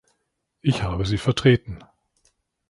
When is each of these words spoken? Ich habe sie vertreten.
Ich 0.61 0.81
habe 0.81 1.05
sie 1.05 1.19
vertreten. 1.19 1.83